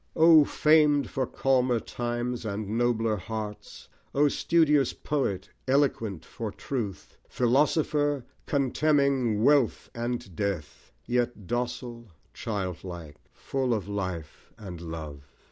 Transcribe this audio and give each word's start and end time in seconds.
O 0.15 0.43
framed 0.43 1.11
for 1.11 1.27
calmer 1.27 1.79
times 1.79 2.43
and 2.43 2.67
nobler 2.75 3.17
hearts! 3.17 3.87
O 4.15 4.29
studious 4.29 4.93
Poet, 4.93 5.47
eloquent 5.67 6.25
for 6.25 6.51
truth! 6.51 7.17
Philosopher! 7.29 8.25
contemning 8.47 9.43
wealth 9.43 9.91
and 9.93 10.35
death, 10.35 10.91
Yet 11.05 11.45
docile, 11.45 12.07
childlike, 12.33 13.17
full 13.31 13.75
of 13.75 13.87
Life 13.87 14.51
and 14.57 14.81
Love. 14.81 15.35